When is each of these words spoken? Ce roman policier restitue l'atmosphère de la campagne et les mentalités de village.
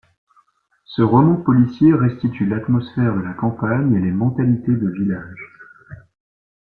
Ce 0.83 1.03
roman 1.03 1.35
policier 1.35 1.93
restitue 1.93 2.47
l'atmosphère 2.47 3.15
de 3.15 3.21
la 3.21 3.35
campagne 3.35 3.93
et 3.93 3.99
les 3.99 4.09
mentalités 4.11 4.71
de 4.75 4.89
village. 4.89 5.59